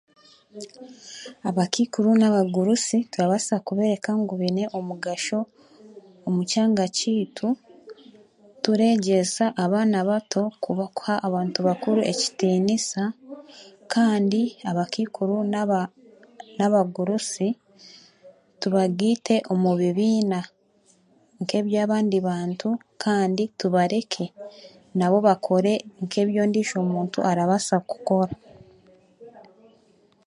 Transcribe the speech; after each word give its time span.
Abakaikuru 1.49 2.09
n'abagurusi 2.17 2.97
turabaasa 3.11 3.55
kubereka 3.67 4.09
ngu 4.21 4.33
beine 4.39 4.63
omugasho 4.79 5.39
omu 6.27 6.41
kyanga 6.49 6.85
kyeitu 6.97 7.47
tureegyeesa 8.63 9.45
abaana 9.63 9.99
bato 10.09 10.41
kubakuha 10.63 11.13
abantu 11.27 11.59
bakuru 11.67 11.99
ekitiniisa, 12.11 13.03
kandi 13.93 14.41
abakaikiru 14.69 15.37
n'abagurusi 16.57 17.47
tubageite 18.61 19.35
omu 19.53 19.71
bibiina 19.79 20.39
nka 21.41 21.53
eby'abandi 21.61 22.17
bantu 22.29 22.69
kandi 23.03 23.43
tubareke 23.59 24.25
nabo 24.97 25.17
bakore 25.27 25.73
nka 26.03 26.17
ebya 26.23 26.39
ondijo 26.45 26.79
muntu 26.91 27.17
arabaasa 27.29 27.75
kukora. 27.91 28.35